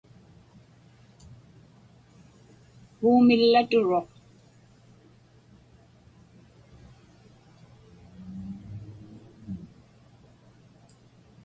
Puumillaturuq. 2.97 4.07